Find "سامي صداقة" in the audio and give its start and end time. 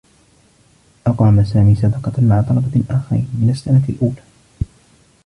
1.43-2.21